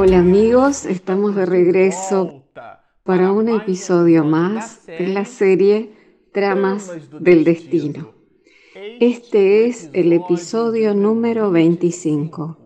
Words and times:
Hola 0.00 0.20
amigos, 0.20 0.86
estamos 0.86 1.34
de 1.34 1.44
regreso 1.44 2.44
para 3.02 3.32
un 3.32 3.48
episodio 3.48 4.24
más 4.24 4.86
de 4.86 5.08
la 5.08 5.24
serie 5.24 5.90
Tramas 6.32 6.92
del 7.18 7.42
Destino. 7.42 8.12
Este 9.00 9.66
es 9.66 9.90
el 9.94 10.12
episodio 10.12 10.94
número 10.94 11.50
25. 11.50 12.56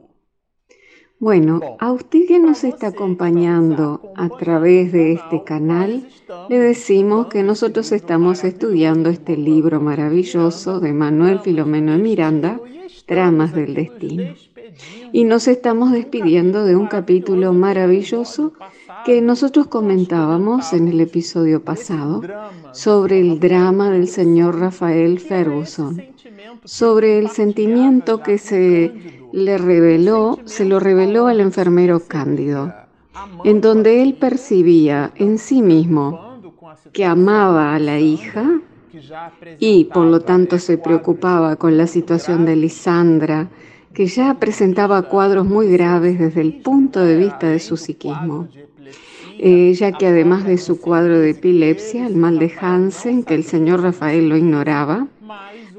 Bueno, 1.21 1.61
a 1.79 1.91
usted 1.91 2.27
que 2.29 2.39
nos 2.39 2.65
está 2.65 2.89
acompañando 2.89 4.13
a 4.15 4.29
través 4.29 4.93
de 4.93 5.13
este 5.13 5.43
canal, 5.43 6.07
le 6.51 6.59
decimos 6.59 7.29
que 7.29 7.43
nosotros 7.43 7.93
estamos 7.93 8.45
estudiando 8.45 9.09
este 9.09 9.39
libro 9.39 9.81
maravilloso 9.81 10.81
de 10.81 10.93
Manuel 10.93 11.41
Filomeno 11.41 11.93
de 11.93 11.99
Miranda, 11.99 12.61
Tramas 13.07 13.55
del 13.55 13.73
Destino. 13.73 14.35
Y 15.13 15.25
nos 15.25 15.49
estamos 15.49 15.93
despidiendo 15.93 16.65
de 16.65 16.77
un 16.77 16.87
capítulo 16.87 17.53
maravilloso 17.53 18.53
que 19.05 19.21
nosotros 19.21 19.67
comentábamos 19.67 20.73
en 20.73 20.89
el 20.89 21.01
episodio 21.01 21.63
pasado 21.63 22.23
sobre 22.73 23.21
el 23.21 23.41
drama 23.41 23.91
del 23.91 24.09
señor 24.09 24.59
Rafael 24.59 25.19
Ferguson, 25.19 26.03
sobre 26.65 27.19
el 27.19 27.29
sentimiento 27.29 28.23
que 28.23 28.39
se 28.39 28.93
le 29.33 29.59
reveló, 29.59 30.39
se 30.45 30.65
lo 30.65 30.81
reveló 30.81 31.27
al 31.27 31.41
enfermero 31.41 32.01
Cándido, 32.07 32.73
en 33.45 33.61
donde 33.61 34.03
él 34.03 34.15
percibía 34.15 35.13
en 35.17 35.39
sí 35.39 35.63
mismo 35.63 36.41
que 36.93 37.05
amaba 37.05 37.75
a 37.75 37.79
la 37.79 37.99
hija 37.99 38.61
y 39.59 39.85
por 39.85 40.07
lo 40.07 40.21
tanto 40.21 40.59
se 40.59 40.79
preocupaba 40.79 41.57
con 41.57 41.77
la 41.77 41.87
situación 41.87 42.45
de 42.45 42.57
Lisandra, 42.57 43.49
que 43.95 44.07
ya 44.07 44.35
presentaba 44.35 45.03
cuadros 45.03 45.47
muy 45.47 45.69
graves 45.69 46.19
desde 46.19 46.41
el 46.41 46.55
punto 46.63 47.01
de 47.01 47.17
vista 47.17 47.49
de 47.49 47.59
su 47.59 47.77
psiquismo, 47.77 48.49
eh, 49.39 49.73
ya 49.75 49.93
que 49.93 50.07
además 50.07 50.45
de 50.45 50.57
su 50.59 50.81
cuadro 50.81 51.19
de 51.19 51.31
epilepsia, 51.31 52.07
el 52.07 52.17
mal 52.17 52.39
de 52.39 52.53
Hansen, 52.61 53.23
que 53.23 53.35
el 53.35 53.45
señor 53.45 53.83
Rafael 53.83 54.29
lo 54.29 54.37
ignoraba, 54.37 55.09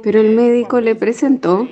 pero 0.04 0.20
el 0.20 0.36
médico 0.36 0.80
le 0.82 0.96
presentó 0.96 1.68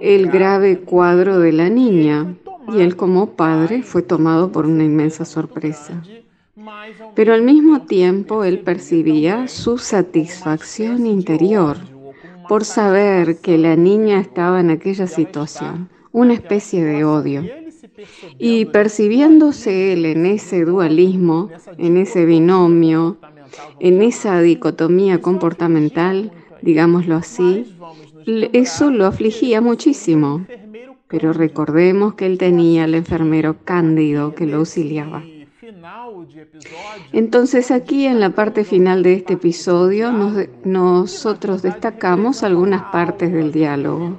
el 0.00 0.28
grave 0.30 0.80
cuadro 0.80 1.38
de 1.38 1.52
la 1.52 1.70
niña 1.70 2.34
y 2.72 2.80
él 2.80 2.96
como 2.96 3.30
padre 3.30 3.82
fue 3.82 4.02
tomado 4.02 4.52
por 4.52 4.66
una 4.66 4.84
inmensa 4.84 5.24
sorpresa. 5.24 6.02
Pero 7.14 7.34
al 7.34 7.42
mismo 7.42 7.82
tiempo 7.82 8.44
él 8.44 8.60
percibía 8.60 9.48
su 9.48 9.78
satisfacción 9.78 11.06
interior 11.06 11.91
por 12.48 12.64
saber 12.64 13.38
que 13.38 13.58
la 13.58 13.76
niña 13.76 14.20
estaba 14.20 14.60
en 14.60 14.70
aquella 14.70 15.06
situación, 15.06 15.88
una 16.12 16.34
especie 16.34 16.84
de 16.84 17.04
odio. 17.04 17.44
Y 18.38 18.66
percibiéndose 18.66 19.92
él 19.92 20.04
en 20.06 20.26
ese 20.26 20.64
dualismo, 20.64 21.50
en 21.78 21.96
ese 21.96 22.24
binomio, 22.24 23.18
en 23.80 24.02
esa 24.02 24.40
dicotomía 24.40 25.20
comportamental, 25.20 26.32
digámoslo 26.62 27.16
así, 27.16 27.76
eso 28.52 28.90
lo 28.90 29.06
afligía 29.06 29.60
muchísimo. 29.60 30.46
Pero 31.08 31.32
recordemos 31.32 32.14
que 32.14 32.26
él 32.26 32.38
tenía 32.38 32.84
al 32.84 32.94
enfermero 32.94 33.56
Cándido 33.64 34.34
que 34.34 34.46
lo 34.46 34.58
auxiliaba. 34.58 35.22
Entonces 37.12 37.70
aquí 37.70 38.06
en 38.06 38.18
la 38.18 38.30
parte 38.30 38.64
final 38.64 39.04
de 39.04 39.14
este 39.14 39.34
episodio 39.34 40.10
nosotros 40.64 41.62
destacamos 41.62 42.42
algunas 42.42 42.82
partes 42.90 43.32
del 43.32 43.52
diálogo, 43.52 44.16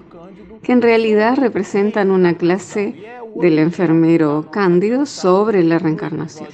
que 0.61 0.71
en 0.71 0.81
realidad 0.81 1.37
representan 1.37 2.11
una 2.11 2.35
clase 2.35 2.95
del 3.35 3.59
enfermero 3.59 4.49
Cándido 4.51 5.05
sobre 5.05 5.63
la 5.63 5.79
reencarnación. 5.79 6.47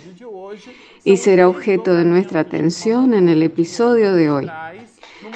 Y 1.03 1.17
será 1.17 1.47
objeto 1.47 1.93
de 1.93 2.05
nuestra 2.05 2.39
atención 2.39 3.13
en 3.13 3.29
el 3.29 3.43
episodio 3.43 4.15
de 4.15 4.31
hoy. 4.31 4.49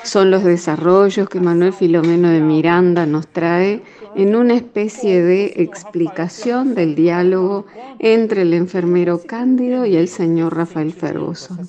Son 0.04 0.32
los 0.32 0.44
desarrollos 0.44 1.30
que 1.30 1.40
Manuel 1.40 1.74
Filomeno 1.74 2.30
de 2.30 2.42
Miranda 2.42 3.06
nos 3.06 3.28
trae 3.28 3.84
en 4.16 4.36
una 4.36 4.56
especie 4.56 5.22
de 5.22 5.54
explicación 5.58 6.76
del 6.76 6.96
diálogo 6.96 7.66
entre 8.00 8.44
el 8.44 8.54
enfermero 8.54 9.22
Cándido 9.26 9.86
y 9.86 9.96
el 9.96 10.08
señor 10.08 10.56
Rafael 10.56 10.94
Ferguson, 10.94 11.68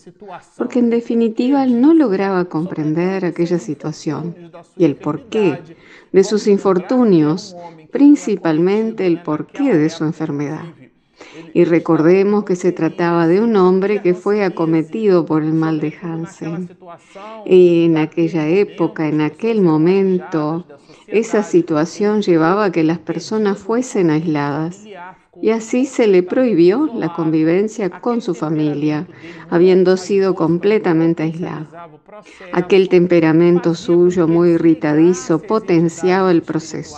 porque 0.56 0.78
en 0.78 0.90
definitiva 0.90 1.64
él 1.64 1.80
no 1.80 1.94
lograba 1.94 2.44
comprender 2.46 3.24
aquella 3.24 3.58
situación 3.58 4.34
y 4.76 4.84
el 4.84 4.96
porqué 4.96 5.60
de 6.12 6.24
sus 6.24 6.46
infortunios, 6.46 7.56
principalmente 7.90 9.06
el 9.06 9.22
porqué 9.22 9.76
de 9.76 9.90
su 9.90 10.04
enfermedad. 10.04 10.64
Y 11.52 11.64
recordemos 11.64 12.44
que 12.44 12.56
se 12.56 12.72
trataba 12.72 13.26
de 13.26 13.40
un 13.40 13.56
hombre 13.56 14.02
que 14.02 14.14
fue 14.14 14.44
acometido 14.44 15.24
por 15.26 15.42
el 15.42 15.52
mal 15.52 15.80
de 15.80 15.94
Hansen. 16.00 16.76
Y 17.46 17.86
en 17.86 17.96
aquella 17.96 18.48
época, 18.48 19.08
en 19.08 19.20
aquel 19.20 19.60
momento, 19.60 20.64
esa 21.06 21.42
situación 21.42 22.22
llevaba 22.22 22.66
a 22.66 22.72
que 22.72 22.84
las 22.84 22.98
personas 22.98 23.58
fuesen 23.58 24.10
aisladas. 24.10 24.84
Y 25.42 25.50
así 25.50 25.84
se 25.86 26.06
le 26.06 26.22
prohibió 26.22 26.88
la 26.94 27.12
convivencia 27.12 27.90
con 27.90 28.20
su 28.20 28.34
familia, 28.34 29.06
habiendo 29.50 29.96
sido 29.96 30.34
completamente 30.34 31.24
aislado. 31.24 31.66
Aquel 32.52 32.88
temperamento 32.88 33.74
suyo 33.74 34.28
muy 34.28 34.50
irritadizo 34.50 35.40
potenciaba 35.40 36.30
el 36.30 36.42
proceso 36.42 36.96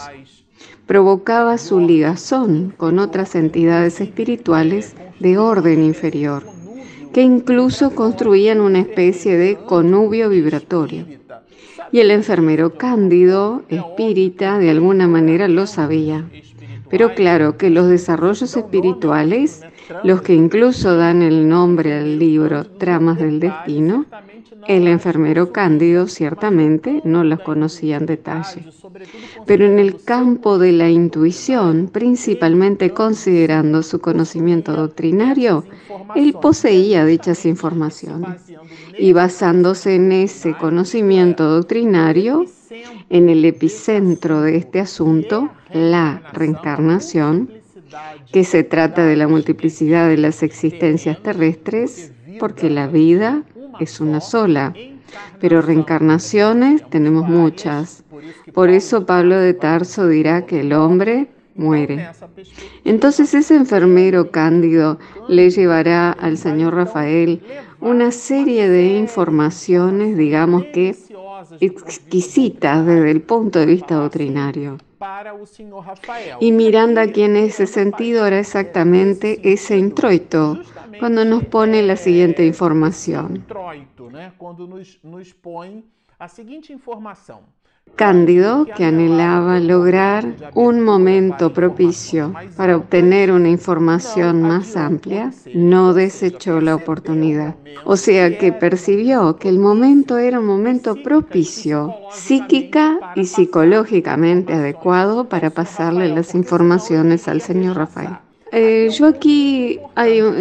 provocaba 0.87 1.59
su 1.59 1.81
ligazón 1.81 2.73
con 2.77 2.99
otras 2.99 3.35
entidades 3.35 4.01
espirituales 4.01 4.95
de 5.19 5.37
orden 5.37 5.83
inferior, 5.83 6.45
que 7.13 7.23
incluso 7.23 7.95
construían 7.95 8.61
una 8.61 8.79
especie 8.79 9.37
de 9.37 9.57
conubio 9.57 10.29
vibratorio. 10.29 11.07
Y 11.93 12.01
el 12.01 12.11
enfermero 12.11 12.75
cándido, 12.75 13.63
espírita, 13.69 14.59
de 14.59 14.71
alguna 14.71 15.09
manera 15.09 15.49
lo 15.49 15.67
sabía. 15.67 16.25
Pero 16.89 17.15
claro 17.15 17.57
que 17.57 17.71
los 17.71 17.89
desarrollos 17.89 18.57
espirituales, 18.57 19.63
los 20.05 20.23
que 20.23 20.35
incluso 20.35 20.97
dan 20.97 21.23
el 21.23 21.49
nombre 21.49 21.95
al 21.95 22.19
libro 22.19 22.65
Tramas 22.65 23.19
del 23.19 23.41
Destino, 23.41 24.07
el 24.67 24.89
enfermero 24.89 25.53
Cándido 25.53 26.07
ciertamente 26.07 27.01
no 27.05 27.25
los 27.25 27.41
conocía 27.41 27.97
en 27.97 28.07
detalle, 28.07 28.65
pero 29.47 29.65
en 29.65 29.79
el 29.79 30.03
campo 30.03 30.59
de 30.59 30.73
la 30.73 30.91
intuición, 30.91 31.89
principalmente 31.93 32.91
considerando 32.91 33.83
su 33.83 34.01
conocimiento 34.01 34.73
doctrinario, 34.73 35.65
él 36.15 36.35
poseía 36.41 37.05
dichas 37.05 37.47
informaciones. 37.47 38.41
Y 38.99 39.13
basándose 39.13 39.97
en 39.97 40.13
ese 40.13 40.55
conocimiento 40.55 41.45
doctrinario, 41.45 42.47
en 43.11 43.29
el 43.29 43.45
epicentro 43.45 44.41
de 44.41 44.57
este 44.57 44.81
asunto, 44.81 45.51
la 45.73 46.23
reencarnación, 46.33 47.51
que 48.33 48.45
se 48.45 48.65
trata 48.65 49.05
de 49.05 49.17
la 49.17 49.29
multiplicidad 49.29 50.09
de 50.09 50.17
las 50.17 50.43
existencias 50.43 51.23
terrestres, 51.23 52.13
porque 52.41 52.69
la 52.69 52.87
vida 52.87 53.45
es 53.81 54.01
una 54.01 54.21
sola, 54.21 54.75
pero 55.41 55.63
reencarnaciones 55.63 56.89
tenemos 56.91 57.29
muchas. 57.29 58.05
Por 58.53 58.71
eso 58.71 59.07
Pablo 59.07 59.39
de 59.39 59.55
Tarso 59.55 60.09
dirá 60.09 60.47
que 60.47 60.61
el 60.61 60.73
hombre 60.73 61.29
muere. 61.55 62.09
Entonces 62.85 63.35
ese 63.35 63.57
enfermero 63.57 64.31
cándido 64.31 64.99
le 65.29 65.51
llevará 65.51 66.13
al 66.13 66.39
señor 66.39 66.75
Rafael 66.75 67.43
una 67.81 68.11
serie 68.11 68.69
de 68.69 68.99
informaciones, 68.99 70.17
digamos 70.17 70.65
que 70.73 70.97
exquisitas 71.61 72.87
desde 72.87 73.11
el 73.11 73.23
punto 73.23 73.59
de 73.59 73.67
vista 73.67 73.97
doctrinario. 73.97 74.79
Y 76.41 76.53
Miranda 76.53 77.03
aquí 77.03 77.23
en 77.23 77.37
ese 77.37 77.67
sentido 77.67 78.27
era 78.27 78.39
exactamente 78.39 79.41
ese 79.43 79.77
introito, 79.77 80.59
cuando 80.99 81.25
nos 81.25 81.45
pone 81.45 81.83
la 81.83 81.97
siguiente 81.97 82.47
información. 82.47 83.45
Cándido, 87.97 88.67
que 88.77 88.85
anhelaba 88.85 89.59
lograr 89.59 90.51
un 90.53 90.83
momento 90.83 91.55
propicio 91.55 92.35
para 92.55 92.77
obtener 92.77 93.33
una 93.33 93.49
información 93.49 94.43
más 94.43 94.77
amplia, 94.77 95.33
no 95.55 95.95
desechó 95.95 96.61
la 96.61 96.75
oportunidad. 96.75 97.55
O 97.87 97.97
sea 97.97 98.37
que 98.37 98.53
percibió 98.53 99.37
que 99.37 99.49
el 99.49 99.59
momento 99.59 100.19
era 100.19 100.41
un 100.41 100.45
momento 100.45 101.03
propicio, 101.03 101.95
psíquica 102.13 102.99
y 103.15 103.25
psicológicamente 103.25 104.53
adecuado 104.53 105.31
para 105.31 105.49
pasarle 105.49 106.11
las 106.11 106.35
informaciones 106.35 107.29
al 107.29 107.41
señor 107.41 107.79
Rafael. 107.79 108.19
Eh, 108.53 108.91
yo 108.93 109.07
aquí 109.07 109.81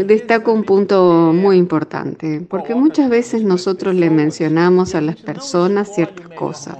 destaco 0.06 0.52
un 0.52 0.66
punto 0.66 1.32
muy 1.34 1.56
importante, 1.56 2.46
porque 2.50 2.76
muchas 2.76 3.10
veces 3.10 3.44
nosotros 3.44 3.96
le 3.96 4.10
mencionamos 4.10 4.94
a 4.94 5.00
las 5.00 5.16
personas 5.16 5.96
ciertas 5.96 6.28
cosas 6.30 6.78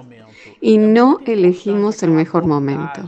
y 0.66 0.80
no 0.80 1.20
elegimos 1.28 2.02
el 2.02 2.10
mejor 2.10 2.48
momento. 2.48 3.08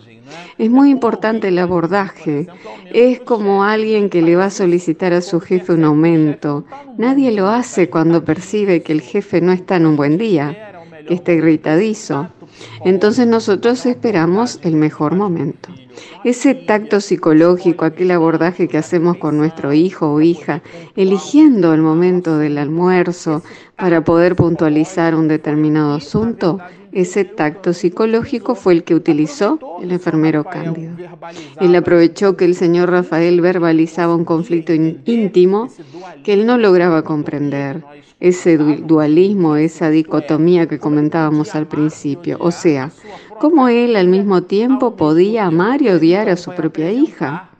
Es 0.60 0.70
muy 0.70 0.92
importante 0.92 1.48
el 1.48 1.58
abordaje. 1.58 2.46
Es 2.94 3.20
como 3.22 3.64
alguien 3.64 4.12
que 4.12 4.22
le 4.22 4.36
va 4.36 4.46
a 4.46 4.50
solicitar 4.52 5.12
a 5.12 5.24
su 5.24 5.40
jefe 5.40 5.74
un 5.74 5.84
aumento. 5.84 6.66
Nadie 7.00 7.32
lo 7.32 7.48
hace 7.48 7.90
cuando 7.90 8.24
percibe 8.24 8.84
que 8.84 8.94
el 8.94 9.02
jefe 9.02 9.42
no 9.42 9.54
está 9.54 9.78
en 9.78 9.88
un 9.88 9.96
buen 9.96 10.20
día, 10.20 10.86
que 11.08 11.16
está 11.16 11.32
irritadizo. 11.32 12.30
Entonces 12.86 13.26
nosotros 13.26 13.88
esperamos 13.88 14.60
el 14.62 14.76
mejor 14.76 15.16
momento. 15.16 15.70
Ese 16.24 16.54
tacto 16.54 17.02
psicológico, 17.02 17.86
aquel 17.86 18.12
abordaje 18.12 18.68
que 18.68 18.78
hacemos 18.78 19.18
con 19.18 19.36
nuestro 19.36 19.74
hijo 19.74 20.12
o 20.12 20.22
hija, 20.22 20.62
eligiendo 20.96 21.74
el 21.74 21.82
momento 21.82 22.38
del 22.38 22.60
almuerzo 22.60 23.42
para 23.76 24.04
poder 24.04 24.36
puntualizar 24.36 25.16
un 25.16 25.28
determinado 25.28 25.96
asunto, 25.96 26.60
ese 27.02 27.26
tacto 27.26 27.74
psicológico 27.74 28.56
fue 28.56 28.74
el 28.74 28.84
que 28.84 28.96
utilizó 28.96 29.60
el 29.84 29.92
enfermero 29.92 30.44
Cándido. 30.44 30.94
Él 31.62 31.76
aprovechó 31.76 32.36
que 32.36 32.46
el 32.46 32.56
señor 32.56 32.90
Rafael 32.90 33.40
verbalizaba 33.40 34.16
un 34.16 34.26
conflicto 34.26 34.74
íntimo 34.74 35.70
que 36.24 36.34
él 36.34 36.48
no 36.48 36.58
lograba 36.58 37.04
comprender, 37.04 37.84
ese 38.20 38.58
dualismo, 38.58 39.58
esa 39.58 39.92
dicotomía 39.92 40.66
que 40.66 40.80
comentábamos 40.80 41.54
al 41.54 41.68
principio, 41.68 42.38
o 42.40 42.50
sea, 42.50 42.90
cómo 43.40 43.70
él 43.70 43.96
al 43.96 44.08
mismo 44.08 44.42
tiempo 44.42 44.96
podía 44.96 45.46
amar 45.46 45.84
y 45.84 45.90
odiar 45.90 46.30
a 46.30 46.36
su 46.36 46.50
propia 46.56 46.92
hija. 46.92 47.52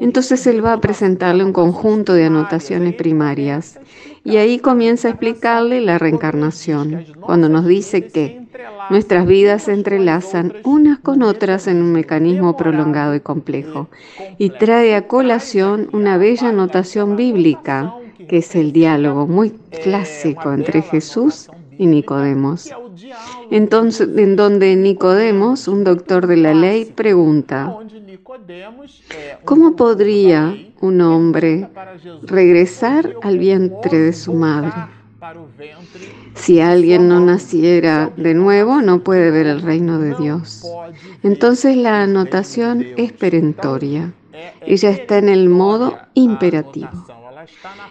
Entonces 0.00 0.44
él 0.48 0.64
va 0.64 0.72
a 0.72 0.80
presentarle 0.80 1.44
un 1.44 1.52
conjunto 1.52 2.14
de 2.14 2.24
anotaciones 2.24 2.94
primarias 2.94 3.78
y 4.24 4.36
ahí 4.36 4.58
comienza 4.58 5.08
a 5.08 5.10
explicarle 5.12 5.80
la 5.80 5.98
reencarnación, 5.98 7.04
cuando 7.20 7.48
nos 7.48 7.66
dice 7.66 8.06
que 8.06 8.42
nuestras 8.90 9.26
vidas 9.26 9.64
se 9.64 9.72
entrelazan 9.72 10.54
unas 10.64 10.98
con 10.98 11.22
otras 11.22 11.66
en 11.66 11.82
un 11.82 11.92
mecanismo 11.92 12.56
prolongado 12.56 13.14
y 13.14 13.20
complejo 13.20 13.88
y 14.38 14.50
trae 14.50 14.94
a 14.94 15.06
colación 15.06 15.88
una 15.92 16.18
bella 16.18 16.48
anotación 16.48 17.16
bíblica 17.16 17.94
que 18.28 18.38
es 18.38 18.54
el 18.54 18.72
diálogo 18.72 19.26
muy 19.26 19.50
clásico 19.82 20.52
entre 20.52 20.82
Jesús 20.82 21.48
y 21.78 21.86
Nicodemos. 21.86 22.70
Entonces, 23.50 24.08
en 24.16 24.36
donde 24.36 24.76
Nicodemos, 24.76 25.68
un 25.68 25.84
doctor 25.84 26.26
de 26.26 26.36
la 26.36 26.54
ley, 26.54 26.84
pregunta, 26.84 27.76
¿cómo 29.44 29.76
podría 29.76 30.56
un 30.80 31.00
hombre 31.00 31.68
regresar 32.22 33.14
al 33.22 33.38
vientre 33.38 33.98
de 33.98 34.12
su 34.12 34.32
madre? 34.32 34.72
Si 36.34 36.60
alguien 36.60 37.08
no 37.08 37.20
naciera 37.20 38.10
de 38.16 38.34
nuevo, 38.34 38.82
no 38.82 39.04
puede 39.04 39.30
ver 39.30 39.46
el 39.46 39.62
reino 39.62 39.98
de 39.98 40.14
Dios. 40.16 40.64
Entonces 41.22 41.76
la 41.76 42.02
anotación 42.02 42.86
es 42.96 43.12
perentoria. 43.12 44.12
Ella 44.62 44.90
está 44.90 45.18
en 45.18 45.28
el 45.28 45.48
modo 45.48 45.98
imperativo. 46.14 46.90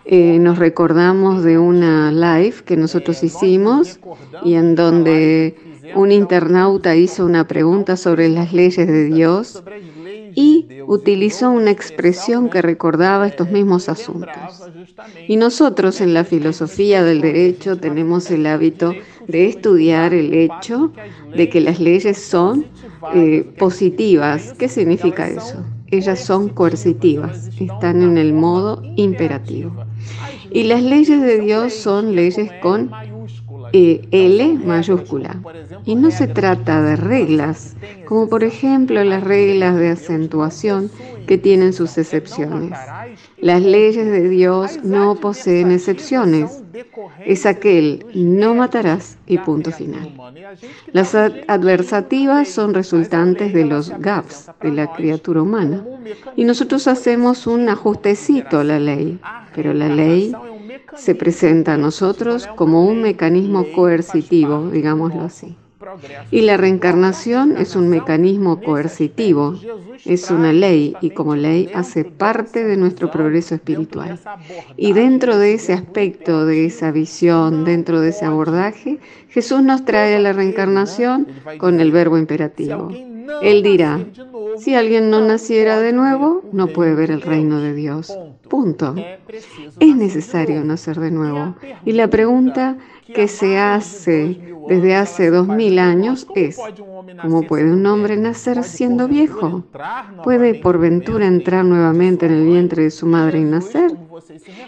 Eh, 0.06 0.40
nos 0.40 0.58
recordamos 0.58 1.44
de 1.44 1.58
una 1.58 2.12
live 2.12 2.64
que 2.66 2.78
nosotros 2.78 3.24
hicimos 3.24 4.00
y 4.44 4.56
en 4.56 4.76
donde 4.76 5.56
un 5.96 6.12
internauta 6.12 6.96
hizo 6.96 7.26
una 7.26 7.48
pregunta 7.48 7.98
sobre 7.98 8.30
las 8.30 8.54
leyes 8.54 8.88
de 8.88 9.06
Dios 9.06 9.62
y 10.36 10.68
utilizó 10.88 11.52
una 11.52 11.72
expresión 11.72 12.50
que 12.50 12.62
recordaba 12.62 13.28
estos 13.28 13.50
mismos 13.52 13.90
asuntos. 13.90 14.30
Y 15.28 15.38
nosotros 15.38 16.02
en 16.02 16.14
la 16.14 16.24
filosofía 16.24 17.04
del 17.04 17.22
derecho 17.22 17.78
tenemos 17.78 18.30
el 18.32 18.46
hábito 18.46 18.94
de 19.28 19.48
estudiar 19.48 20.14
el 20.14 20.34
hecho 20.34 20.92
de 21.36 21.50
que 21.50 21.62
las 21.62 21.80
leyes 21.80 22.18
son 22.18 22.66
eh, 23.14 23.44
positivas. 23.58 24.54
¿Qué 24.58 24.68
significa 24.68 25.28
eso? 25.28 25.64
ellas 25.92 26.22
son 26.22 26.50
coercitivas, 26.50 27.50
están 27.60 28.02
en 28.02 28.18
el 28.18 28.34
modo 28.34 28.82
imperativo. 28.96 29.86
Y 30.50 30.64
las 30.64 30.82
leyes 30.82 31.22
de 31.22 31.40
Dios 31.40 31.74
son 31.74 32.16
leyes 32.16 32.50
con 32.62 32.92
eh, 33.74 34.08
L 34.12 34.60
mayúscula. 34.66 35.42
Y 35.86 35.96
no 35.96 36.12
se 36.12 36.28
trata 36.28 36.82
de 36.82 36.96
reglas, 36.96 37.76
como 38.06 38.28
por 38.30 38.44
ejemplo 38.44 39.04
las 39.04 39.24
reglas 39.24 39.76
de 39.78 39.90
acentuación 39.90 40.92
que 41.28 41.38
tienen 41.38 41.74
sus 41.74 41.98
excepciones. 41.98 42.78
Las 43.38 43.62
leyes 43.62 44.06
de 44.06 44.30
Dios 44.30 44.84
no 44.84 45.16
poseen 45.16 45.72
excepciones. 45.72 46.62
Es 47.26 47.46
aquel 47.46 48.06
no 48.14 48.56
matarás 48.56 49.18
y 49.28 49.38
punto 49.38 49.72
final. 49.72 50.14
Las 50.92 51.16
adversativas 51.16 52.48
son 52.50 52.74
resultantes 52.74 53.54
de 53.54 53.66
los 53.66 53.90
gaps 54.00 54.50
de 54.62 54.72
la 54.72 54.94
criatura 54.94 55.42
humana. 55.42 55.84
Y 56.36 56.44
nosotros 56.44 56.88
hacemos 56.88 57.48
un 57.48 57.70
ajustecito 57.70 58.60
a 58.60 58.64
la 58.64 58.80
ley, 58.80 59.20
pero 59.56 59.74
la 59.74 59.88
ley 59.88 60.34
se 60.96 61.16
presenta 61.16 61.74
a 61.74 61.78
nosotros 61.78 62.48
como 62.56 62.86
un 62.86 63.02
mecanismo 63.02 63.66
coercitivo, 63.74 64.70
digámoslo 64.70 65.22
así. 65.22 65.58
Y 66.30 66.42
la 66.42 66.58
reencarnación 66.58 67.58
es 67.58 67.76
un 67.76 67.90
mecanismo 67.90 68.62
coercitivo, 68.62 69.56
es 70.06 70.30
una 70.30 70.54
ley 70.54 70.96
y 71.02 71.10
como 71.10 71.36
ley 71.36 71.72
hace 71.74 72.06
parte 72.06 72.64
de 72.64 72.78
nuestro 72.78 73.10
progreso 73.10 73.56
espiritual. 73.56 74.20
Y 74.78 74.94
dentro 74.94 75.38
de 75.38 75.56
ese 75.56 75.74
aspecto, 75.74 76.46
de 76.46 76.66
esa 76.66 76.92
visión, 76.92 77.66
dentro 77.66 78.00
de 78.00 78.10
ese 78.10 78.26
abordaje, 78.26 79.00
Jesús 79.30 79.64
nos 79.64 79.84
trae 79.84 80.16
a 80.16 80.20
la 80.20 80.34
reencarnación 80.34 81.28
con 81.58 81.80
el 81.80 81.92
verbo 81.92 82.18
imperativo. 82.18 82.92
Él 83.42 83.64
dirá, 83.64 84.00
si 84.58 84.76
alguien 84.76 85.10
no 85.10 85.22
naciera 85.22 85.80
de 85.80 85.94
nuevo, 85.94 86.44
no 86.52 86.68
puede 86.68 86.96
ver 86.96 87.12
el 87.12 87.22
reino 87.22 87.60
de 87.60 87.74
Dios. 87.74 88.18
Punto. 88.50 88.96
Es 89.80 89.96
necesario 89.96 90.64
nacer 90.64 91.00
de 91.00 91.12
nuevo. 91.12 91.56
Y 91.86 91.94
la 91.94 92.10
pregunta 92.10 92.78
que 93.14 93.28
se 93.28 93.58
hace 93.58 94.40
desde 94.68 94.96
hace 94.96 95.30
dos 95.32 95.48
mil 95.48 95.80
años 95.80 96.28
es, 96.36 96.58
¿cómo 97.22 97.44
puede 97.44 97.72
un 97.72 97.86
hombre 97.86 98.18
nacer 98.18 98.64
siendo 98.64 99.08
viejo? 99.08 99.64
¿Puede 100.24 100.56
por 100.56 100.80
ventura 100.80 101.26
entrar 101.28 101.66
nuevamente 101.66 102.26
en 102.26 102.34
el 102.34 102.46
vientre 102.46 102.84
de 102.84 102.92
su 102.92 103.06
madre 103.06 103.40
y 103.40 103.44
nacer? 103.44 103.92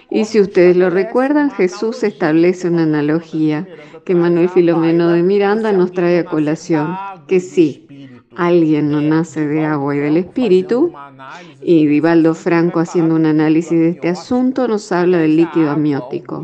Y 0.10 0.26
si 0.26 0.42
ustedes 0.42 0.76
lo 0.76 0.90
recuerdan, 0.90 1.52
Jesús 1.52 2.04
establece 2.04 2.70
una 2.70 2.84
analogía 2.84 3.68
que 4.06 4.16
Manuel 4.16 4.50
Filomeno 4.50 5.10
de 5.10 5.24
Miranda 5.24 5.72
nos 5.72 5.92
trae 5.92 6.20
a 6.20 6.26
colación, 6.26 6.96
que 7.28 7.40
sí, 7.40 7.88
alguien 8.36 8.90
no 8.92 9.02
nace 9.02 9.46
de 9.46 9.66
agua 9.66 9.96
y 9.96 10.00
del 10.00 10.18
espíritu, 10.18 10.92
y 11.62 11.88
Vivaldo 11.88 12.34
Franco 12.34 12.80
haciendo 12.80 13.16
un 13.16 13.26
análisis 13.26 13.80
de 13.80 13.90
este 13.90 14.10
asunto 14.10 14.68
nos 14.68 14.92
habla 14.92 15.18
del 15.18 15.38
líquido 15.38 15.72
amniótico. 15.72 16.44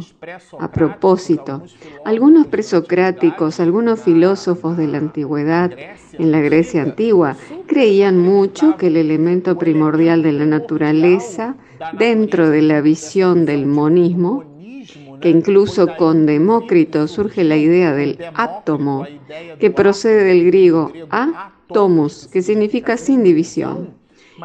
A 0.59 0.71
propósito, 0.71 1.63
algunos 2.05 2.47
presocráticos, 2.47 3.59
algunos 3.59 4.01
filósofos 4.01 4.77
de 4.77 4.87
la 4.87 4.97
antigüedad, 4.97 5.71
en 6.13 6.31
la 6.31 6.39
Grecia 6.39 6.81
antigua, 6.81 7.35
creían 7.67 8.19
mucho 8.19 8.75
que 8.77 8.87
el 8.87 8.97
elemento 8.97 9.57
primordial 9.57 10.23
de 10.23 10.33
la 10.33 10.45
naturaleza, 10.45 11.55
dentro 11.97 12.49
de 12.49 12.61
la 12.61 12.81
visión 12.81 13.45
del 13.45 13.65
monismo, 13.65 14.43
que 15.21 15.29
incluso 15.29 15.95
con 15.97 16.25
Demócrito 16.25 17.07
surge 17.07 17.43
la 17.43 17.57
idea 17.57 17.93
del 17.93 18.17
átomo, 18.35 19.05
que 19.59 19.71
procede 19.71 20.23
del 20.23 20.45
griego 20.45 20.91
a 21.09 21.51
tomos, 21.73 22.27
que 22.31 22.41
significa 22.41 22.97
sin 22.97 23.23
división. 23.23 23.93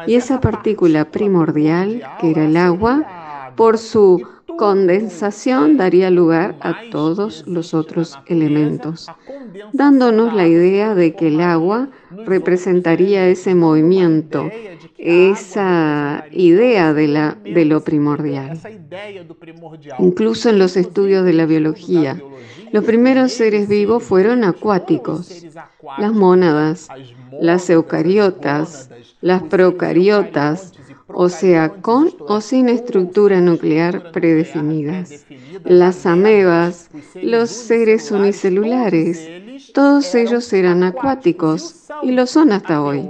Y 0.07 0.15
esa 0.15 0.41
partícula 0.41 1.11
primordial, 1.11 2.03
que 2.19 2.31
era 2.31 2.45
el 2.45 2.57
agua, 2.57 3.53
por 3.55 3.77
su 3.77 4.21
condensación 4.57 5.77
daría 5.77 6.09
lugar 6.09 6.55
a 6.61 6.75
todos 6.91 7.43
los 7.47 7.73
otros 7.73 8.17
elementos, 8.27 9.07
dándonos 9.73 10.33
la 10.33 10.47
idea 10.47 10.95
de 10.95 11.15
que 11.15 11.27
el 11.27 11.41
agua 11.41 11.89
representaría 12.25 13.27
ese 13.27 13.55
movimiento, 13.55 14.49
esa 14.97 16.25
idea 16.31 16.93
de, 16.93 17.07
la, 17.07 17.37
de 17.43 17.65
lo 17.65 17.81
primordial. 17.81 18.59
Incluso 19.99 20.49
en 20.49 20.59
los 20.59 20.77
estudios 20.77 21.25
de 21.25 21.33
la 21.33 21.45
biología, 21.45 22.21
los 22.71 22.83
primeros 22.83 23.31
seres 23.31 23.67
vivos 23.67 24.03
fueron 24.03 24.43
acuáticos, 24.43 25.45
las 25.97 26.13
mónadas, 26.13 26.87
las 27.39 27.69
eucariotas, 27.69 28.89
las 29.21 29.43
procariotas, 29.43 30.73
o 31.07 31.29
sea, 31.29 31.69
con 31.69 32.09
o 32.19 32.41
sin 32.41 32.69
estructura 32.69 33.39
nuclear 33.41 34.11
predefinidas. 34.11 35.25
Las 35.63 36.05
amebas, 36.05 36.89
los 37.21 37.49
seres 37.49 38.11
unicelulares, 38.11 39.29
todos 39.73 40.13
ellos 40.15 40.51
eran 40.53 40.83
acuáticos 40.83 41.87
y 42.01 42.11
lo 42.11 42.25
son 42.27 42.51
hasta 42.51 42.81
hoy. 42.81 43.07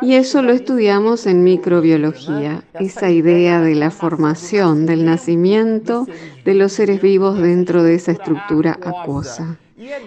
Y 0.00 0.14
eso 0.14 0.42
lo 0.42 0.52
estudiamos 0.52 1.26
en 1.26 1.44
microbiología, 1.44 2.64
esa 2.74 3.10
idea 3.10 3.60
de 3.60 3.74
la 3.74 3.90
formación, 3.90 4.86
del 4.86 5.04
nacimiento 5.04 6.06
de 6.44 6.54
los 6.54 6.72
seres 6.72 7.00
vivos 7.00 7.38
dentro 7.38 7.82
de 7.82 7.94
esa 7.94 8.12
estructura 8.12 8.78
acuosa. 8.82 9.58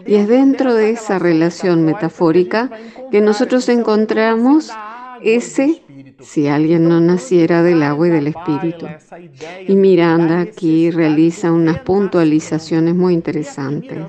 Y 0.05 0.15
es 0.15 0.27
dentro 0.27 0.74
de 0.74 0.91
esa 0.91 1.19
relación 1.19 1.83
metafórica 1.85 2.71
que 3.12 3.21
nosotros 3.21 3.67
encontramos 3.69 4.71
ese 5.21 5.83
si 6.19 6.48
alguien 6.48 6.88
no 6.88 7.00
naciera 7.00 7.63
del 7.63 7.84
agua 7.84 8.07
y 8.07 8.12
del 8.12 8.27
espíritu. 8.27 8.88
Y 9.67 9.75
Miranda 9.75 10.39
aquí 10.41 10.91
realiza 10.91 11.51
unas 11.51 11.79
puntualizaciones 11.79 12.95
muy 12.95 13.13
interesantes. 13.13 14.00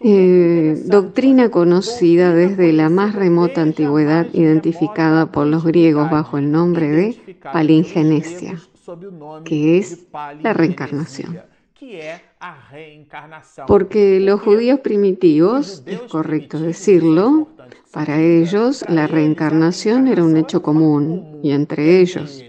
Eh, 0.00 0.82
doctrina 0.86 1.50
conocida 1.50 2.32
desde 2.34 2.72
la 2.72 2.88
más 2.88 3.14
remota 3.14 3.62
antigüedad, 3.62 4.26
identificada 4.32 5.26
por 5.26 5.46
los 5.46 5.64
griegos 5.64 6.10
bajo 6.10 6.38
el 6.38 6.50
nombre 6.50 6.88
de 6.88 7.36
palingenesia, 7.52 8.60
que 9.44 9.78
es 9.78 10.06
la 10.42 10.52
reencarnación. 10.52 11.40
Porque 13.66 14.20
los 14.20 14.40
judíos 14.40 14.80
primitivos, 14.80 15.82
es 15.86 16.00
correcto 16.02 16.58
decirlo, 16.58 17.48
para 17.96 18.20
ellos 18.20 18.84
la 18.90 19.06
reencarnación 19.06 20.06
era 20.06 20.22
un 20.22 20.36
hecho 20.36 20.60
común 20.60 21.40
y 21.42 21.52
entre 21.52 22.02
ellos. 22.02 22.44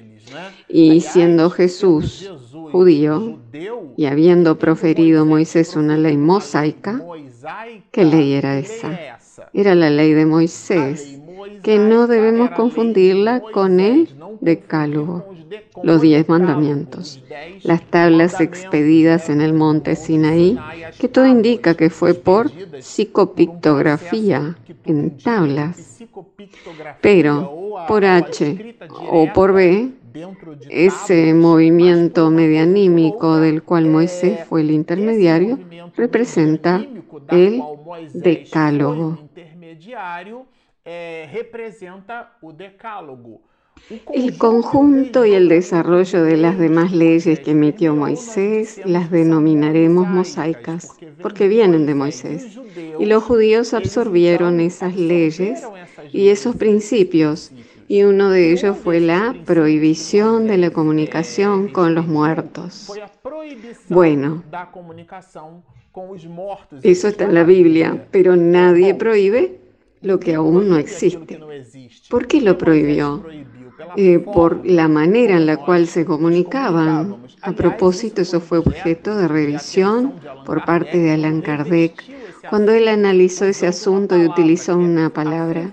Y 0.68 1.00
siendo 1.00 1.50
Jesús 1.50 2.30
judío 2.74 3.40
y 3.96 4.08
habiendo 4.08 4.60
proferido 4.60 5.26
Moisés 5.26 5.78
una 5.78 5.96
ley 5.96 6.18
mosaica, 6.18 7.02
¿qué 7.92 8.04
ley 8.04 8.34
era 8.34 8.60
esa? 8.60 9.00
Era 9.54 9.74
la 9.74 9.90
ley 9.90 10.12
de 10.12 10.26
Moisés, 10.26 11.17
que 11.68 11.80
no 11.80 12.08
debemos 12.08 12.52
confundirla 12.52 13.42
con 13.42 13.82
el 13.82 14.08
decálogo 14.40 15.26
los 15.84 16.02
diez 16.02 16.30
mandamientos, 16.30 17.22
las 17.64 17.82
tablas 17.90 18.40
expedidas 18.40 19.30
en 19.30 19.42
el 19.42 19.52
monte 19.52 19.98
Sinaí, 19.98 20.58
que 20.98 21.10
todo 21.10 21.28
indica 21.28 21.76
que 21.76 21.90
fue 21.90 22.14
por 22.14 22.50
psicopictografía 22.80 24.58
en 24.86 25.18
tablas. 25.18 26.02
Pero 27.02 27.84
por 27.86 28.06
H 28.06 28.78
o 29.12 29.34
por 29.34 29.52
B, 29.52 29.92
ese 30.70 31.34
movimiento 31.34 32.32
medianímico 32.32 33.36
del 33.36 33.62
cual 33.62 33.88
Moisés 33.88 34.40
fue 34.48 34.62
el 34.62 34.72
intermediario 34.72 35.60
representa 35.98 36.82
el 37.30 37.62
decálogo. 38.14 39.20
El 44.10 44.38
conjunto 44.38 45.26
y 45.26 45.34
el 45.34 45.50
desarrollo 45.50 46.24
de 46.24 46.38
las 46.38 46.58
demás 46.58 46.94
leyes 46.94 47.42
que 47.42 47.52
emitió 47.52 47.94
Moisés 47.94 48.80
las 48.86 49.12
denominaremos 49.12 50.08
mosaicas, 50.08 50.98
porque 51.22 51.50
vienen 51.50 51.86
de 51.86 51.94
Moisés. 51.94 52.58
Y 53.00 53.06
los 53.06 53.22
judíos 53.24 53.74
absorbieron 53.74 54.62
esas 54.62 54.96
leyes 54.96 55.62
y 56.14 56.30
esos 56.30 56.56
principios, 56.56 57.52
y 57.90 58.04
uno 58.04 58.30
de 58.30 58.54
ellos 58.54 58.78
fue 58.78 59.02
la 59.02 59.36
prohibición 59.46 60.48
de 60.48 60.58
la 60.58 60.72
comunicación 60.72 61.68
con 61.68 61.96
los 61.96 62.08
muertos. 62.08 62.94
Bueno, 63.90 64.42
eso 66.82 67.08
está 67.10 67.26
en 67.26 67.34
la 67.34 67.44
Biblia, 67.44 68.08
pero 68.10 68.38
nadie 68.38 68.96
prohíbe 68.96 69.67
lo 70.08 70.20
que 70.20 70.36
aún 70.36 70.70
no 70.70 70.78
existe. 70.78 71.40
¿Por 72.10 72.28
qué 72.28 72.42
lo 72.42 72.58
prohibió? 72.58 73.24
Eh, 73.96 74.20
por 74.20 74.66
la 74.66 74.88
manera 74.88 75.38
en 75.38 75.46
la 75.46 75.58
cual 75.58 75.88
se 75.88 76.06
comunicaban. 76.06 77.18
A 77.42 77.52
propósito, 77.52 78.22
eso 78.22 78.40
fue 78.42 78.58
objeto 78.58 79.16
de 79.16 79.28
revisión 79.28 80.14
por 80.46 80.66
parte 80.66 80.98
de 80.98 81.12
Allan 81.12 81.42
Kardec 81.42 82.04
cuando 82.50 82.72
él 82.72 82.88
analizó 82.88 83.46
ese 83.46 83.68
asunto 83.68 84.18
y 84.18 84.26
utilizó 84.26 84.78
una 84.78 85.10
palabra, 85.10 85.72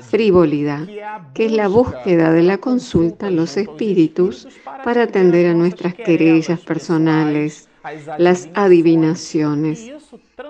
frivolidad, 0.00 0.88
que 1.34 1.46
es 1.46 1.52
la 1.52 1.68
búsqueda 1.68 2.32
de 2.32 2.42
la 2.42 2.58
consulta 2.58 3.26
a 3.26 3.30
los 3.30 3.56
espíritus 3.56 4.48
para 4.84 5.04
atender 5.04 5.46
a 5.46 5.54
nuestras 5.54 5.94
querellas 5.94 6.60
personales, 6.60 7.68
las 8.18 8.48
adivinaciones. 8.54 9.90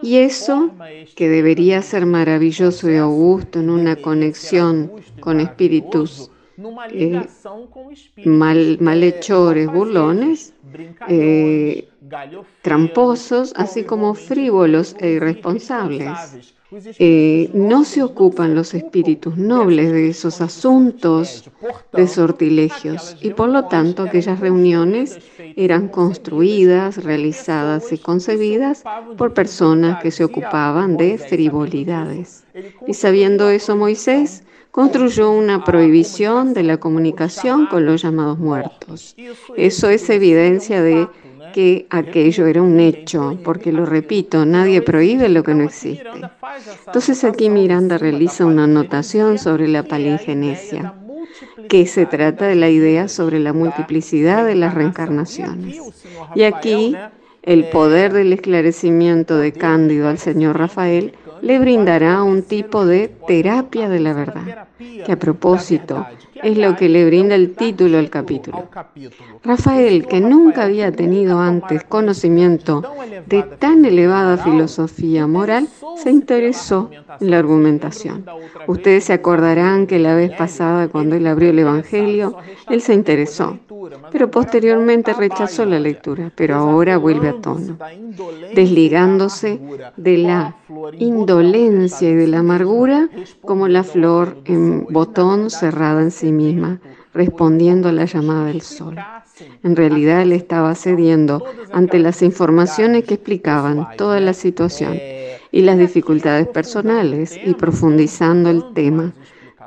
Y 0.02 0.18
eso, 0.18 0.71
que 1.16 1.28
debería 1.28 1.83
ser 1.83 2.06
maravilloso 2.06 2.90
y 2.90 2.97
augusto 2.97 3.61
en 3.61 3.71
una 3.71 3.97
conexión 3.97 4.92
con 5.21 5.40
espíritus 5.40 6.30
eh, 6.90 7.26
mal, 8.25 8.78
malhechores, 8.80 9.68
burlones, 9.68 10.54
eh, 11.09 11.88
tramposos, 12.62 13.52
así 13.56 13.85
como 13.85 14.14
frívolos 14.14 14.94
e 14.99 15.11
irresponsables. 15.11 16.53
Eh, 16.99 17.50
no 17.52 17.85
se 17.85 18.02
ocupan 18.02 18.54
los 18.54 18.75
espíritus 18.75 19.37
nobles 19.37 19.92
de 19.92 20.09
esos 20.09 20.40
asuntos 20.40 21.49
de 21.92 22.09
sortilegios 22.09 23.16
y 23.21 23.30
por 23.30 23.50
lo 23.50 23.66
tanto 23.66 24.02
aquellas 24.02 24.40
reuniones 24.40 25.18
eran 25.56 25.88
construidas, 25.88 27.04
realizadas 27.04 27.92
y 27.92 27.99
concebidas 27.99 28.83
por 29.18 29.35
personas 29.35 30.02
que 30.02 30.11
se 30.11 30.25
ocupaban 30.25 30.97
de 30.97 31.18
frivolidades. 31.18 32.44
Y 32.87 32.94
sabiendo 32.94 33.50
eso 33.50 33.76
Moisés 33.76 34.42
construyó 34.71 35.30
una 35.30 35.62
prohibición 35.62 36.54
de 36.54 36.64
la 36.64 36.78
comunicación 36.78 37.66
con 37.66 37.87
los 37.87 38.02
llamados 38.02 38.38
muertos. 38.38 39.14
Eso 39.56 39.88
es 39.88 40.11
evidencia 40.11 40.83
de 40.83 41.09
que 41.54 41.87
aquello 41.88 42.49
era 42.49 42.61
un 42.62 42.80
hecho, 42.80 43.38
porque 43.44 43.70
lo 43.70 43.87
repito, 43.87 44.44
nadie 44.44 44.82
prohíbe 44.82 45.28
lo 45.28 45.44
que 45.44 45.54
no 45.54 45.62
existe. 45.62 46.02
Entonces 46.84 47.23
aquí 47.23 47.49
Miranda 47.49 47.96
realiza 47.96 48.44
una 48.44 48.64
anotación 48.64 49.38
sobre 49.38 49.68
la 49.68 49.84
palingenesia, 49.84 50.94
que 51.68 51.87
se 51.87 52.06
trata 52.06 52.49
de 52.49 52.56
la 52.56 52.70
idea 52.70 53.06
sobre 53.06 53.38
la 53.38 53.52
multiplicidad 53.52 54.44
de 54.44 54.56
las 54.56 54.75
reencarnaciones. 54.75 55.80
Y 56.34 56.42
aquí 56.42 56.96
el 57.44 57.68
poder 57.68 58.12
del 58.12 58.32
esclarecimiento 58.32 59.38
de 59.38 59.52
Cándido 59.52 60.08
al 60.08 60.18
señor 60.18 60.58
Rafael 60.58 61.14
le 61.44 61.58
brindará 61.58 62.22
un 62.22 62.42
tipo 62.42 62.86
de 62.86 63.08
terapia 63.26 63.88
de 63.88 64.00
la 64.00 64.14
verdad, 64.14 64.66
que 64.78 65.12
a 65.12 65.18
propósito 65.18 66.06
es 66.42 66.58
lo 66.58 66.74
que 66.76 66.88
le 66.88 67.04
brinda 67.06 67.34
el 67.34 67.54
título 67.54 67.98
al 67.98 68.10
capítulo. 68.10 68.68
Rafael, 69.42 70.06
que 70.06 70.20
nunca 70.20 70.64
había 70.64 70.90
tenido 70.92 71.38
antes 71.40 71.84
conocimiento 71.84 72.82
de 73.26 73.42
tan 73.42 73.84
elevada 73.84 74.36
filosofía 74.38 75.26
moral, 75.26 75.68
se 75.96 76.10
interesó 76.10 76.90
en 77.20 77.30
la 77.30 77.38
argumentación. 77.38 78.24
Ustedes 78.66 79.04
se 79.04 79.12
acordarán 79.12 79.86
que 79.86 79.98
la 79.98 80.14
vez 80.14 80.32
pasada, 80.32 80.88
cuando 80.88 81.16
él 81.16 81.26
abrió 81.26 81.50
el 81.50 81.58
Evangelio, 81.58 82.36
él 82.68 82.80
se 82.80 82.94
interesó, 82.94 83.58
pero 84.10 84.30
posteriormente 84.30 85.12
rechazó 85.12 85.64
la 85.64 85.78
lectura, 85.78 86.32
pero 86.34 86.56
ahora 86.56 86.98
vuelve 86.98 87.28
a 87.28 87.40
tono, 87.40 87.78
desligándose 88.54 89.60
de 89.96 90.18
la 90.18 90.56
indolencia 91.42 92.10
y 92.10 92.14
de 92.14 92.28
la 92.28 92.40
amargura 92.40 93.08
como 93.42 93.66
la 93.66 93.82
flor 93.82 94.36
en 94.44 94.86
botón 94.90 95.50
cerrada 95.50 96.00
en 96.00 96.10
sí 96.10 96.30
misma, 96.30 96.80
respondiendo 97.12 97.88
a 97.88 97.92
la 97.92 98.04
llamada 98.04 98.46
del 98.46 98.60
sol. 98.60 98.96
En 99.62 99.74
realidad 99.74 100.22
él 100.22 100.32
estaba 100.32 100.74
cediendo 100.74 101.42
ante 101.72 101.98
las 101.98 102.22
informaciones 102.22 103.04
que 103.04 103.14
explicaban 103.14 103.96
toda 103.96 104.20
la 104.20 104.32
situación 104.32 104.96
y 105.50 105.62
las 105.62 105.78
dificultades 105.78 106.46
personales 106.46 107.38
y 107.44 107.54
profundizando 107.54 108.50
el 108.50 108.72
tema. 108.72 109.12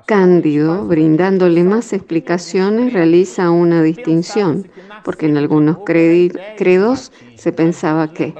Cándido, 0.07 0.85
brindándole 0.85 1.65
más 1.65 1.91
explicaciones, 1.91 2.93
realiza 2.93 3.51
una 3.51 3.83
distinción, 3.83 4.69
porque 5.03 5.25
en 5.25 5.35
algunos 5.35 5.79
credos 5.79 7.11
se 7.35 7.51
pensaba 7.51 8.13
que 8.13 8.33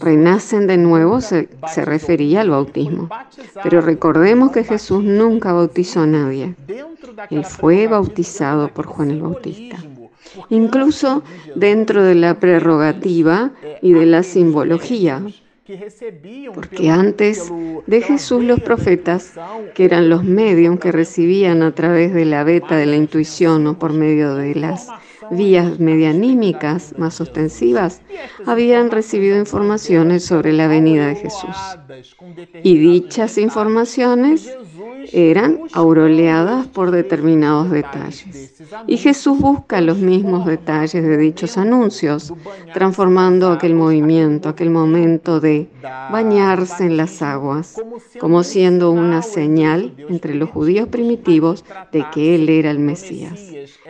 renacen 0.00 0.66
de 0.66 0.78
nuevo 0.78 1.20
se, 1.20 1.50
se, 1.70 1.84
refería 1.84 2.40
al 2.40 2.48
bautismo. 2.48 3.10
Pero 3.62 3.82
recordemos 3.82 4.52
que 4.52 4.64
Jesús 4.64 5.04
nunca 5.04 5.52
bautizó 5.52 6.00
a 6.00 6.06
nadie. 6.06 6.54
Él 7.28 7.44
fue 7.44 7.88
bautizado 7.88 8.68
por 8.68 8.86
Juan 8.86 9.10
el 9.10 9.20
Bautista. 9.20 9.76
Incluso 10.48 11.22
dentro 11.54 12.02
de 12.02 12.14
la 12.14 12.40
prerrogativa 12.40 13.50
y 13.82 13.92
de 13.92 14.06
la 14.06 14.22
simbología, 14.22 15.22
porque 16.54 16.90
antes 16.90 17.52
de 17.86 18.02
Jesús 18.02 18.42
los 18.42 18.60
profetas, 18.60 19.34
que 19.74 19.84
eran 19.84 20.08
los 20.08 20.24
medios 20.24 20.78
que 20.80 20.90
recibían 20.90 21.62
a 21.62 21.72
través 21.72 22.12
de 22.12 22.24
la 22.24 22.42
beta 22.42 22.76
de 22.76 22.86
la 22.86 22.96
intuición 22.96 23.66
o 23.68 23.78
por 23.78 23.92
medio 23.92 24.34
de 24.34 24.56
las 24.56 24.88
vías 25.30 25.78
medianímicas 25.78 26.94
más 26.98 27.20
ostensivas, 27.20 28.02
habían 28.44 28.90
recibido 28.90 29.38
informaciones 29.38 30.24
sobre 30.24 30.52
la 30.52 30.66
venida 30.66 31.06
de 31.06 31.16
Jesús. 31.16 31.56
Y 32.62 32.78
dichas 32.78 33.38
informaciones 33.38 34.52
eran 35.12 35.60
auroleadas 35.72 36.66
por 36.66 36.90
determinados 36.90 37.70
detalles. 37.70 38.54
Y 38.86 38.96
Jesús 38.96 39.38
busca 39.38 39.80
los 39.80 39.98
mismos 39.98 40.46
detalles 40.46 41.02
de 41.02 41.16
dichos 41.16 41.58
anuncios, 41.58 42.32
transformando 42.72 43.50
aquel 43.50 43.74
movimiento, 43.74 44.48
aquel 44.48 44.70
momento 44.70 45.40
de 45.40 45.68
bañarse 46.10 46.84
en 46.84 46.96
las 46.96 47.22
aguas, 47.22 47.80
como 48.20 48.42
siendo 48.42 48.90
una 48.90 49.22
señal 49.22 49.94
entre 50.08 50.34
los 50.34 50.50
judíos 50.50 50.88
primitivos 50.88 51.64
de 51.92 52.04
que 52.12 52.34
Él 52.34 52.48
era 52.48 52.70
el 52.70 52.78
Mesías. 52.78 53.40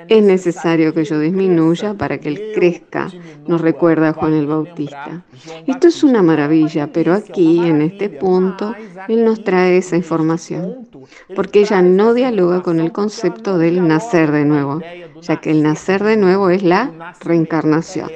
Es 0.09 0.23
necesario 0.23 0.95
que 0.95 1.05
yo 1.05 1.19
disminuya 1.19 1.95
para 1.95 2.19
que 2.19 2.29
Él 2.29 2.53
crezca, 2.55 3.11
nos 3.47 3.61
recuerda 3.61 4.13
Juan 4.13 4.35
el 4.35 4.47
Bautista. 4.47 5.25
Esto 5.67 5.89
es 5.89 6.03
una 6.03 6.23
maravilla, 6.23 6.93
pero 6.93 7.15
aquí, 7.15 7.59
en 7.59 7.83
este 7.83 8.09
punto, 8.09 8.75
Él 9.09 9.25
nos 9.25 9.43
trae 9.45 9.77
esa 9.77 9.97
información, 9.97 10.89
porque 11.35 11.61
ella 11.61 11.83
no 11.83 12.15
dialoga 12.15 12.63
con 12.63 12.81
el 12.81 12.93
concepto 12.93 13.59
del 13.59 13.87
nacer 13.87 14.31
de 14.31 14.45
nuevo, 14.45 14.81
ya 15.21 15.41
que 15.41 15.51
el 15.51 15.63
nacer 15.63 16.03
de 16.03 16.17
nuevo 16.17 16.51
es 16.51 16.63
la 16.63 17.15
reencarnación. 17.21 18.11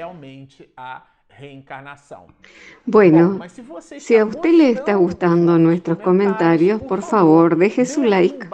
Bueno, 2.85 3.41
si 3.99 4.17
a 4.17 4.25
usted 4.25 4.53
le 4.53 4.71
está 4.71 4.95
gustando 4.95 5.59
nuestros 5.59 5.99
comentarios, 5.99 6.81
por 6.83 7.03
favor 7.03 7.57
deje 7.57 7.85
su 7.85 8.05
like, 8.05 8.49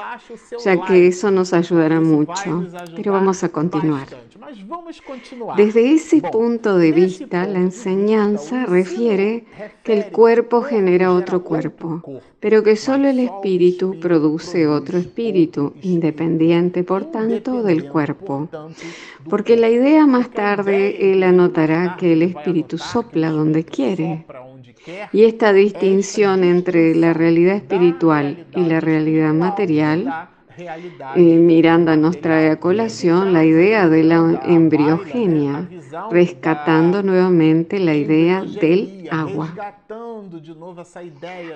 ya 0.64 0.84
que 0.84 1.06
eso 1.06 1.30
nos 1.30 1.52
ayudará 1.52 2.00
mucho. 2.00 2.66
Pero 2.96 3.12
vamos 3.12 3.44
a 3.44 3.48
continuar. 3.50 4.08
Desde 5.56 5.92
ese 5.92 6.20
punto 6.20 6.76
de 6.76 6.92
vista, 6.92 7.46
la 7.46 7.58
enseñanza 7.58 8.66
refiere 8.66 9.44
que 9.82 9.92
el 9.92 10.10
cuerpo 10.10 10.62
genera 10.62 11.12
otro 11.12 11.42
cuerpo, 11.42 12.02
pero 12.40 12.62
que 12.62 12.76
solo 12.76 13.08
el 13.08 13.20
espíritu 13.20 13.98
produce 14.00 14.66
otro 14.66 14.98
espíritu, 14.98 15.74
independiente, 15.82 16.82
por 16.82 17.10
tanto, 17.10 17.62
del 17.62 17.88
cuerpo. 17.88 18.48
Porque 19.28 19.56
la 19.56 19.68
idea 19.68 20.06
más 20.06 20.30
tarde 20.30 21.12
él 21.12 21.22
anotará 21.22 21.96
que 21.96 22.12
el 22.12 22.22
espíritu 22.22 22.71
sopla 22.78 23.30
donde 23.30 23.64
quiere. 23.64 24.26
Y 25.12 25.24
esta 25.24 25.52
distinción 25.52 26.44
entre 26.44 26.94
la 26.94 27.12
realidad 27.12 27.56
espiritual 27.56 28.46
y 28.54 28.62
la 28.62 28.80
realidad 28.80 29.32
material 29.32 30.31
Miranda 31.16 31.96
nos 31.96 32.20
trae 32.20 32.50
a 32.50 32.60
colación 32.60 33.32
la 33.32 33.44
idea 33.44 33.88
de 33.88 34.04
la 34.04 34.40
embriogenia, 34.44 35.68
rescatando 36.10 37.02
nuevamente 37.02 37.78
la 37.78 37.94
idea 37.94 38.42
del 38.42 39.08
agua. 39.10 39.54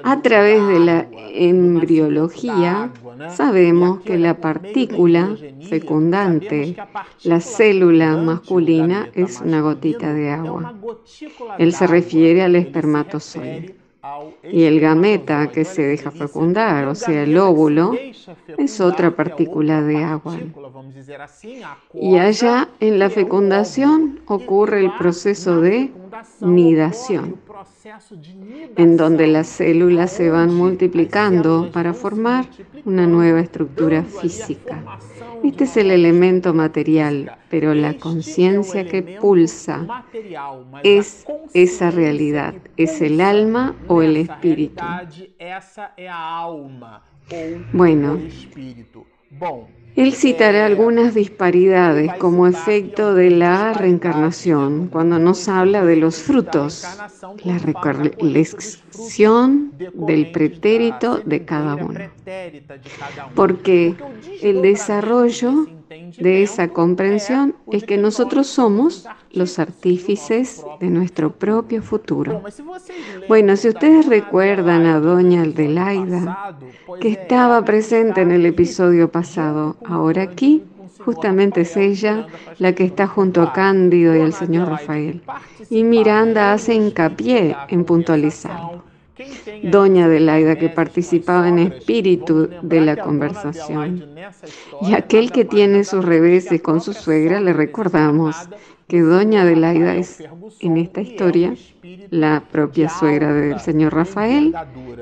A 0.03 0.23
través 0.23 0.67
de 0.67 0.81
la 0.81 1.07
embriología 1.13 2.91
sabemos 3.29 4.01
que 4.01 4.19
la 4.19 4.35
partícula 4.39 5.37
fecundante, 5.69 6.77
la 7.25 7.41
célula 7.41 8.17
masculina, 8.17 9.09
es 9.15 9.41
una 9.41 9.61
gotita 9.61 10.13
de 10.13 10.31
agua. 10.31 10.75
Él 11.59 11.73
se 11.73 11.87
refiere 11.87 12.43
al 12.43 12.57
espermatozoide. 12.57 13.86
Y 14.43 14.65
el 14.65 14.81
gameta 14.81 15.49
que 15.49 15.65
se 15.65 15.83
deja 15.83 16.11
fecundar, 16.11 16.87
o 16.87 16.95
sea, 16.95 17.23
el 17.23 17.37
óvulo, 17.37 17.93
es 18.59 18.81
otra 18.81 19.11
partícula 19.15 19.83
de 19.83 20.05
agua. 20.05 20.39
Y 21.93 22.19
allá 22.19 22.69
en 22.81 22.99
la 22.99 23.11
fecundación 23.11 24.21
ocurre 24.27 24.85
el 24.85 24.93
proceso 24.97 25.61
de 25.61 25.93
nidación, 26.41 27.41
en 28.77 28.97
donde 28.97 29.27
las 29.27 29.47
células 29.47 30.13
se 30.13 30.31
van 30.31 30.55
multiplicando 30.55 31.71
para 31.73 31.95
formar 31.95 32.47
una 32.85 33.07
nueva 33.07 33.41
estructura 33.41 34.03
física. 34.03 34.83
Este 35.43 35.65
es 35.65 35.77
el 35.77 35.91
elemento 35.91 36.55
material, 36.55 37.37
pero 37.51 37.75
la 37.75 37.95
conciencia 37.95 38.87
que 38.87 39.03
pulsa 39.21 40.05
es 40.83 41.25
esa 41.55 41.91
realidad, 41.91 42.55
es 42.77 43.01
el 43.01 43.21
alma 43.21 43.75
o 43.89 44.03
el 44.03 44.17
espíritu. 44.17 44.85
Bueno, 47.73 48.19
él 49.97 50.13
citará 50.13 50.67
algunas 50.67 51.15
disparidades 51.15 52.13
como 52.15 52.47
efecto 52.47 53.15
de 53.15 53.31
la 53.31 53.73
reencarnación 53.73 54.89
cuando 54.89 55.19
nos 55.19 55.49
habla 55.49 55.85
de 55.85 55.97
los 55.97 56.23
frutos, 56.23 56.87
la 57.45 57.59
recolección 57.59 59.73
del 59.95 60.31
pretérito 60.31 61.21
de 61.25 61.45
cada 61.47 61.77
uno. 61.77 62.01
Porque 63.35 63.95
el 64.43 64.63
desarrollo 64.63 65.67
de 66.19 66.43
esa 66.43 66.69
comprensión 66.69 67.55
es 67.71 67.85
que 67.85 67.97
nosotros 67.97 68.47
somos 68.47 69.07
los 69.31 69.59
artífices 69.59 70.65
de 70.81 70.89
nuestro 70.89 71.33
propio 71.33 71.83
futuro. 71.83 72.43
Bueno, 73.29 73.57
si 73.57 73.69
ustedes 73.69 74.07
recuerdan 74.07 74.87
a 74.87 74.99
Doña 74.99 75.43
Aldelaida, 75.43 76.59
que 77.01 77.11
estaba 77.11 77.65
presente 77.65 78.23
en 78.23 78.33
el 78.33 78.47
episodio 78.47 79.11
pasado, 79.11 79.77
ahora 79.89 80.23
aquí 80.23 80.63
justamente 81.05 81.63
es 81.63 81.77
ella 81.77 82.27
la 82.59 82.75
que 82.75 82.85
está 82.85 83.07
junto 83.07 83.43
a 83.43 83.53
Cándido 83.53 84.17
y 84.17 84.21
al 84.21 84.33
señor 84.33 84.69
Rafael. 84.69 85.23
Y 85.71 85.85
Miranda 85.85 86.53
hace 86.53 86.75
hincapié 86.75 87.57
en 87.69 87.85
puntualizarlo. 87.85 88.85
Doña 89.63 90.05
Adelaida, 90.05 90.57
que 90.57 90.69
participaba 90.69 91.49
en 91.49 91.59
espíritu 91.59 92.51
de 92.63 92.81
la 92.83 92.97
conversación. 92.97 94.05
Y 94.83 94.95
aquel 94.95 95.33
que 95.33 95.45
tiene 95.45 95.85
sus 95.85 96.05
reveses 96.05 96.61
con 96.61 96.81
su 96.81 96.93
suegra, 96.93 97.41
le 97.41 97.55
recordamos 97.55 98.37
que 98.89 99.01
Doña 99.01 99.43
Adelaida 99.43 99.97
es, 99.97 100.23
en 100.61 100.77
esta 100.77 101.01
historia, 101.01 101.55
la 102.11 102.45
propia 102.53 102.89
suegra 102.89 103.33
del 103.33 103.59
señor 103.59 103.95
Rafael, 103.95 104.55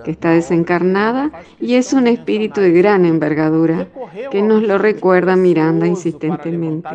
que 0.04 0.10
está 0.10 0.30
desencarnada 0.30 1.30
y 1.60 1.74
es 1.74 1.92
un 1.92 2.06
espíritu 2.06 2.62
de 2.62 2.72
gran 2.72 3.04
envergadura, 3.04 3.88
que 4.30 4.40
nos 4.40 4.62
lo 4.62 4.78
recuerda 4.78 5.36
Miranda 5.36 5.86
insistentemente. 5.86 6.88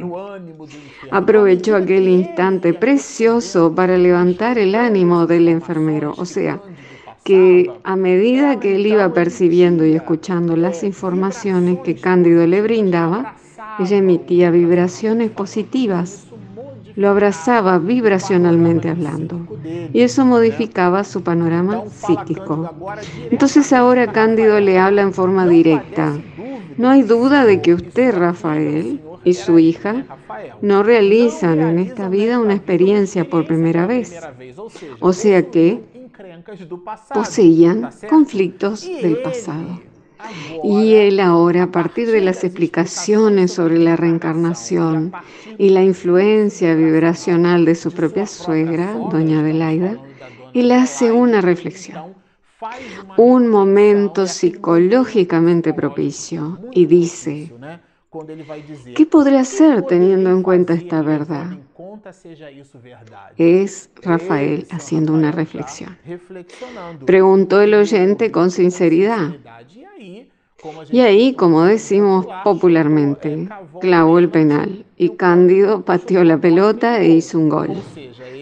Aprovechó 1.12 1.75
aquel 1.75 2.08
instante 2.08 2.73
precioso 2.73 3.73
para 3.75 3.95
levantar 3.95 4.58
el 4.58 4.73
ánimo 4.73 5.28
del 5.28 5.47
enfermero, 5.47 6.15
o 6.17 6.25
sea, 6.25 6.60
que 7.23 7.69
a 7.84 7.95
medida 7.95 8.60
que 8.60 8.75
él 8.75 8.88
iba 8.88 9.13
percibiendo 9.13 9.86
y 9.86 9.93
escuchando 9.93 10.56
las 10.56 10.84
informaciones 10.84 11.80
que 11.84 11.95
Cándido 11.95 12.47
le 12.47 12.62
brindaba, 12.63 13.36
ella 13.78 13.97
emitía 13.97 14.49
vibraciones 14.49 15.30
positivas, 15.30 16.28
lo 16.99 17.07
abrazaba 17.07 17.79
vibracionalmente 17.79 18.89
hablando 18.89 19.47
y 19.93 20.01
eso 20.01 20.25
modificaba 20.25 21.05
su 21.05 21.23
panorama 21.23 21.83
psíquico. 21.88 22.69
Entonces 23.31 23.71
ahora 23.71 24.12
Cándido 24.12 24.59
le 24.59 24.77
habla 24.77 25.03
en 25.03 25.13
forma 25.13 25.47
directa. 25.47 26.19
No 26.75 26.89
hay 26.89 27.03
duda 27.03 27.45
de 27.45 27.62
que 27.62 27.73
usted, 27.73 28.13
Rafael, 28.13 28.99
y 29.23 29.33
su 29.33 29.59
hija 29.59 30.03
no 30.62 30.83
realizan 30.83 31.62
en 31.62 31.79
esta 31.79 32.09
vida 32.09 32.38
una 32.38 32.55
experiencia 32.55 33.23
por 33.29 33.47
primera 33.47 33.88
vez. 33.88 34.19
O 34.99 35.13
sea 35.13 35.49
que 35.49 35.81
poseían 37.13 37.91
conflictos 38.09 38.85
del 38.85 39.21
pasado. 39.21 39.79
Y 40.63 40.93
él 40.95 41.19
ahora, 41.19 41.63
a 41.63 41.71
partir 41.71 42.12
de 42.12 42.21
las 42.21 42.43
explicaciones 42.43 43.53
sobre 43.53 43.77
la 43.79 43.95
reencarnación 43.95 45.12
y 45.58 45.69
la 45.69 45.84
influencia 45.84 46.75
vibracional 46.75 47.65
de 47.65 47.75
su 47.75 47.91
propia 47.91 48.27
suegra, 48.27 48.93
doña 49.12 49.39
Adelaida, 49.39 49.97
él 50.53 50.71
hace 50.71 51.12
una 51.12 51.41
reflexión, 51.41 52.13
un 53.17 53.47
momento 53.47 54.27
psicológicamente 54.27 55.73
propicio 55.73 56.60
y 56.71 56.86
dice, 56.86 57.53
¿Qué 58.95 59.06
podría 59.06 59.41
hacer 59.41 59.84
teniendo 59.84 60.32
en 60.32 60.41
cuenta 60.41 60.74
esta 60.74 61.04
verdad? 61.04 61.58
Es 63.38 63.91
Rafael 64.02 64.65
haciendo 64.72 65.13
una 65.13 65.32
reflexión. 65.32 65.95
Preguntó 67.06 67.62
el 67.62 67.76
oyente 67.76 68.32
con 68.32 68.50
sinceridad. 68.50 69.36
Y 70.91 71.02
ahí, 71.02 71.36
como 71.36 71.63
decimos 71.63 72.26
popularmente, 72.43 73.48
clavó 73.80 74.17
el 74.17 74.30
penal 74.30 74.86
y 74.98 75.10
Cándido 75.10 75.86
pateó 75.86 76.24
la 76.24 76.39
pelota 76.39 77.02
e 77.02 77.10
hizo 77.10 77.38
un 77.38 77.50
gol. 77.50 77.76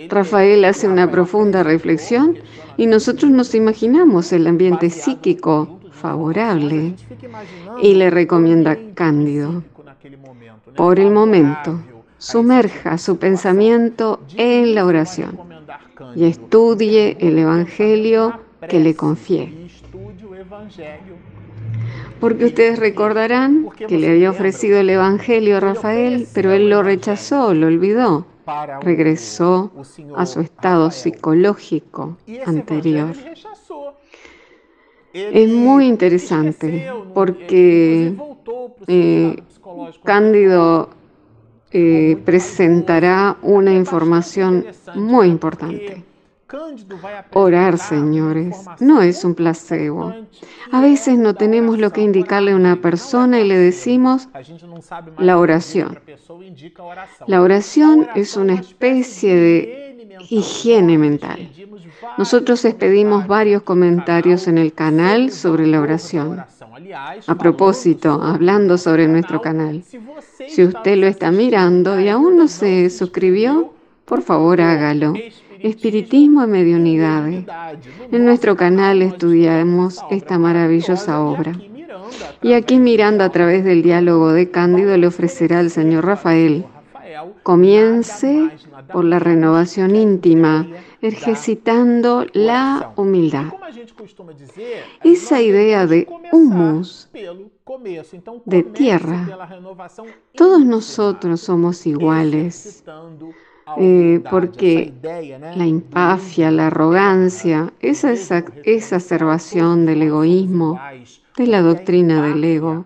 Rafael 0.08 0.64
hace 0.64 0.88
una 0.88 1.12
profunda 1.12 1.64
reflexión 1.64 2.38
y 2.78 2.86
nosotros 2.86 3.30
nos 3.32 3.54
imaginamos 3.54 4.32
el 4.32 4.48
ambiente 4.48 4.90
psíquico 4.90 5.77
favorable 5.98 6.94
y 7.82 7.96
le 7.96 8.10
recomienda 8.10 8.78
Cándido. 8.94 9.64
Por 10.76 11.00
el 11.00 11.12
momento, 11.12 11.80
sumerja 12.18 12.98
su 12.98 13.18
pensamiento 13.18 14.22
en 14.36 14.76
la 14.76 14.86
oración 14.86 15.40
y 16.16 16.26
estudie 16.26 17.18
el 17.20 17.38
Evangelio 17.40 18.40
que 18.70 18.80
le 18.80 18.96
confié. 18.96 19.54
Porque 22.20 22.46
ustedes 22.46 22.80
recordarán 22.80 23.70
que 23.88 23.98
le 23.98 24.10
había 24.12 24.32
ofrecido 24.32 24.80
el 24.80 24.90
Evangelio 24.90 25.58
a 25.58 25.60
Rafael, 25.60 26.28
pero 26.34 26.52
él 26.52 26.70
lo 26.70 26.82
rechazó, 26.82 27.54
lo 27.54 27.68
olvidó. 27.68 28.26
Regresó 28.82 29.72
a 30.16 30.26
su 30.26 30.40
estado 30.40 30.90
psicológico 30.90 32.18
anterior. 32.46 33.14
Es 35.14 35.50
muy 35.50 35.88
interesante 35.88 36.92
porque 37.14 38.14
eh, 38.88 39.44
Cándido 40.04 40.90
eh, 41.72 42.18
presentará 42.24 43.38
una 43.42 43.74
información 43.74 44.66
muy 44.96 45.28
importante. 45.28 46.04
Orar, 47.34 47.78
señores, 47.78 48.56
no 48.80 49.02
es 49.02 49.26
un 49.26 49.36
placebo. 49.36 50.14
A 50.72 50.80
veces 50.80 51.18
no 51.18 51.34
tenemos 51.34 51.78
lo 51.78 51.92
que 51.92 52.02
indicarle 52.02 52.52
a 52.52 52.56
una 52.56 52.78
persona 52.78 53.42
y 53.42 53.48
le 53.48 53.58
decimos 53.58 54.30
la 55.18 55.38
oración. 55.40 56.00
La 57.28 57.42
oración 57.42 58.08
es 58.16 58.38
una 58.38 58.54
especie 58.54 59.36
de 59.36 59.87
higiene 60.30 60.98
mental. 60.98 61.50
Nosotros 62.18 62.64
expedimos 62.66 63.28
varios 63.28 63.64
comentarios 63.64 64.48
en 64.48 64.58
el 64.58 64.74
canal 64.74 65.32
sobre 65.32 65.68
la 65.68 65.82
oración. 65.82 66.44
A 67.28 67.36
propósito, 67.36 68.22
hablando 68.22 68.78
sobre 68.78 69.08
nuestro 69.08 69.42
canal, 69.42 69.84
si 70.48 70.64
usted 70.64 70.98
lo 70.98 71.08
está 71.08 71.32
mirando 71.32 72.00
y 72.00 72.10
aún 72.10 72.38
no 72.38 72.48
se 72.48 72.90
suscribió, 72.90 73.74
por 74.06 74.22
favor 74.22 74.62
hágalo. 74.62 75.14
Espiritismo 75.60 76.44
y 76.44 76.48
Mediunidades. 76.48 77.46
En 78.12 78.26
nuestro 78.26 78.56
canal 78.56 79.02
estudiamos 79.02 80.04
esta 80.12 80.38
maravillosa 80.38 81.22
obra. 81.22 81.54
Y 82.42 82.54
aquí 82.54 82.80
Miranda 82.80 83.26
a 83.26 83.32
través 83.32 83.64
del 83.66 83.82
diálogo 83.82 84.32
de 84.32 84.50
Cándido 84.52 84.96
le 84.98 85.08
ofrecerá 85.08 85.60
al 85.60 85.72
señor 85.72 86.06
Rafael. 86.06 86.66
Comience 87.44 88.50
por 88.92 89.06
la 89.06 89.20
renovación 89.20 89.96
íntima, 89.96 90.68
ejercitando 91.02 92.26
la 92.34 92.94
humildad. 92.96 93.54
Esa 95.04 95.42
idea 95.42 95.88
de 95.88 96.08
humus, 96.32 97.10
de 98.46 98.64
tierra, 98.64 99.28
todos 100.34 100.66
nosotros 100.66 101.42
somos 101.42 101.86
iguales. 101.86 102.84
Eh, 103.78 104.24
porque 104.30 104.94
la 105.04 105.66
impafia, 105.66 106.52
la 106.52 106.68
arrogancia, 106.68 107.74
esa 107.82 108.14
exacerbación 108.64 109.86
del 109.86 110.04
egoísmo, 110.04 110.80
de 111.38 111.48
la 111.48 111.62
doctrina 111.62 112.22
del 112.24 112.44
ego, 112.44 112.86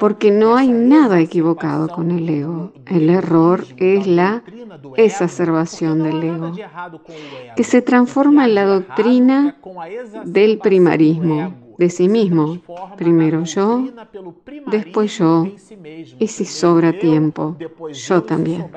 porque 0.00 0.32
no 0.32 0.56
hay 0.56 0.68
nada 0.68 1.20
equivocado 1.20 1.88
con 1.88 2.10
el 2.10 2.28
ego. 2.28 2.72
El 2.86 3.08
error 3.08 3.64
es 3.76 4.06
la 4.06 4.42
exacerbación 4.96 6.02
del 6.02 6.22
ego, 6.22 6.52
que 7.56 7.64
se 7.64 7.82
transforma 7.82 8.46
en 8.46 8.54
la 8.56 8.64
doctrina 8.64 9.56
del 10.24 10.58
primarismo 10.58 11.69
de 11.80 11.88
sí 11.88 12.08
mismo. 12.08 12.58
Primero 12.96 13.44
yo, 13.44 13.88
después 14.70 15.18
yo, 15.18 15.48
y 16.18 16.26
si 16.28 16.44
sobra 16.44 16.92
tiempo, 16.92 17.56
yo 17.92 18.22
también. 18.22 18.70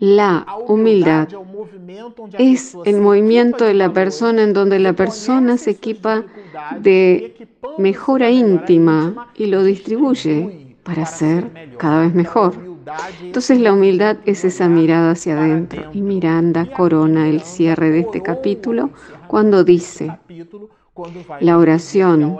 La 0.00 0.46
humildad 0.68 1.28
es 2.38 2.76
el 2.84 3.00
movimiento 3.00 3.64
de 3.64 3.74
la 3.74 3.90
persona 3.92 4.42
en 4.42 4.52
donde 4.52 4.78
la 4.78 4.92
persona 4.92 5.56
se 5.56 5.70
equipa 5.70 6.24
de 6.78 7.48
mejora 7.78 8.30
íntima 8.30 9.32
y 9.34 9.46
lo 9.46 9.64
distribuye 9.64 10.76
para 10.82 11.06
ser 11.06 11.74
cada 11.78 12.02
vez 12.02 12.14
mejor. 12.14 12.70
Entonces 13.22 13.60
la 13.60 13.72
humildad 13.72 14.18
es 14.26 14.44
esa 14.44 14.68
mirada 14.68 15.12
hacia 15.12 15.38
adentro. 15.38 15.90
Y 15.94 16.02
Miranda 16.02 16.66
corona 16.66 17.28
el 17.28 17.40
cierre 17.40 17.90
de 17.90 18.00
este 18.00 18.20
capítulo 18.20 18.90
cuando 19.26 19.62
dice, 19.64 20.18
la 21.40 21.58
oración 21.58 22.36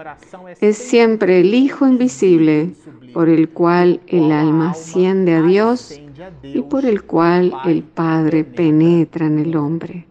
es 0.61 0.77
siempre 0.77 1.41
el 1.41 1.55
Hijo 1.55 1.87
invisible 1.87 2.75
por 3.13 3.29
el 3.29 3.49
cual 3.49 4.01
el 4.07 4.33
alma 4.33 4.71
asciende 4.71 5.35
a 5.35 5.43
Dios 5.43 6.01
y 6.43 6.63
por 6.63 6.85
el 6.85 7.03
cual 7.03 7.53
el 7.65 7.83
Padre 7.83 8.45
penetra 8.45 9.27
en 9.27 9.39
el 9.39 9.57
hombre. 9.57 10.07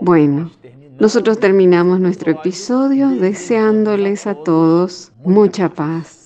Bueno, 0.00 0.50
nosotros 0.98 1.38
terminamos 1.38 2.00
nuestro 2.00 2.30
episodio 2.30 3.08
deseándoles 3.10 4.26
a 4.26 4.34
todos 4.34 5.12
mucha 5.24 5.68
paz. 5.68 6.23